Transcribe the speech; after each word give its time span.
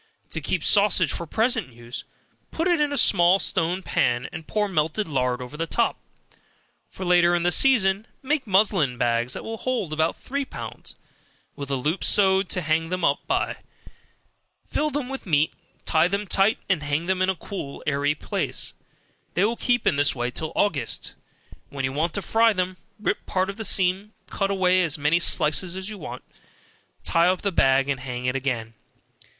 To 0.31 0.41
keep 0.41 0.63
sausage 0.63 1.11
for 1.11 1.27
present 1.27 1.71
use, 1.73 2.05
put 2.49 2.67
it 2.67 2.81
in 2.81 2.97
small 2.97 3.37
stone 3.37 3.83
pans, 3.83 4.27
and 4.31 4.47
pour 4.47 4.67
melted 4.67 5.07
lard 5.07 5.43
over 5.43 5.55
the 5.55 5.67
top; 5.67 5.99
for 6.89 7.05
later 7.05 7.35
in 7.35 7.43
the 7.43 7.51
season, 7.51 8.07
make 8.23 8.47
muslin 8.47 8.97
bags 8.97 9.33
that 9.33 9.43
will 9.43 9.57
hold 9.57 9.93
about 9.93 10.17
three 10.19 10.43
pounds, 10.43 10.95
with 11.55 11.69
a 11.69 11.75
loop 11.75 12.03
sewed 12.03 12.45
on 12.45 12.47
to 12.47 12.61
hang 12.61 12.89
them 12.89 13.05
up 13.05 13.19
by; 13.27 13.57
fill 14.67 14.89
them 14.89 15.07
with 15.07 15.27
meat, 15.27 15.53
tie 15.85 16.07
them 16.07 16.25
tight, 16.25 16.57
and 16.67 16.81
hang 16.81 17.05
them 17.05 17.21
in 17.21 17.29
a 17.29 17.35
cool 17.35 17.83
airy 17.85 18.15
place; 18.15 18.73
they 19.35 19.45
will 19.45 19.55
keep 19.55 19.85
in 19.85 19.97
this 19.97 20.15
way 20.15 20.31
till 20.31 20.51
August, 20.55 21.13
when 21.69 21.85
you 21.85 21.93
want 21.93 22.11
to 22.15 22.23
fry 22.23 22.53
them, 22.53 22.75
rip 22.99 23.23
part 23.27 23.51
of 23.51 23.57
the 23.57 23.63
seam, 23.63 24.13
cut 24.31 24.49
out 24.49 24.65
as 24.65 24.97
many 24.97 25.19
slices 25.19 25.75
as 25.75 25.91
you 25.91 25.97
want, 25.99 26.23
tie 27.03 27.27
up 27.27 27.43
the 27.43 27.51
bag 27.51 27.87
and 27.87 27.99
hang 27.99 28.25
it 28.25 28.29
up 28.29 28.35
again. 28.35 28.73